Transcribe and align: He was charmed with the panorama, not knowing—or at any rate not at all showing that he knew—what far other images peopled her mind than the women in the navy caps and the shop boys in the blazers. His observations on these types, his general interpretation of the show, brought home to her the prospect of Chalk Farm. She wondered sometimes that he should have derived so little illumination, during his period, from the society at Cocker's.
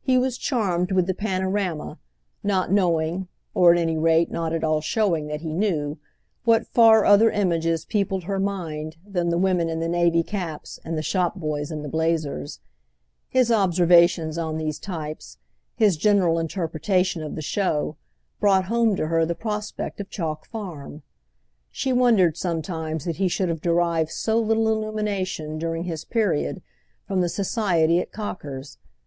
He 0.00 0.16
was 0.16 0.38
charmed 0.38 0.90
with 0.90 1.06
the 1.06 1.12
panorama, 1.12 1.98
not 2.42 2.72
knowing—or 2.72 3.72
at 3.74 3.78
any 3.78 3.98
rate 3.98 4.30
not 4.30 4.54
at 4.54 4.64
all 4.64 4.80
showing 4.80 5.26
that 5.26 5.42
he 5.42 5.52
knew—what 5.52 6.66
far 6.68 7.04
other 7.04 7.30
images 7.30 7.84
peopled 7.84 8.24
her 8.24 8.38
mind 8.40 8.96
than 9.06 9.28
the 9.28 9.36
women 9.36 9.68
in 9.68 9.78
the 9.78 9.86
navy 9.86 10.22
caps 10.22 10.80
and 10.82 10.96
the 10.96 11.02
shop 11.02 11.34
boys 11.36 11.70
in 11.70 11.82
the 11.82 11.90
blazers. 11.90 12.60
His 13.28 13.52
observations 13.52 14.38
on 14.38 14.56
these 14.56 14.78
types, 14.78 15.36
his 15.76 15.98
general 15.98 16.38
interpretation 16.38 17.22
of 17.22 17.34
the 17.34 17.42
show, 17.42 17.98
brought 18.40 18.64
home 18.64 18.96
to 18.96 19.08
her 19.08 19.26
the 19.26 19.34
prospect 19.34 20.00
of 20.00 20.08
Chalk 20.08 20.46
Farm. 20.46 21.02
She 21.70 21.92
wondered 21.92 22.38
sometimes 22.38 23.04
that 23.04 23.16
he 23.16 23.28
should 23.28 23.50
have 23.50 23.60
derived 23.60 24.08
so 24.10 24.38
little 24.38 24.68
illumination, 24.72 25.58
during 25.58 25.84
his 25.84 26.06
period, 26.06 26.62
from 27.06 27.20
the 27.20 27.28
society 27.28 27.98
at 28.00 28.10
Cocker's. 28.10 28.78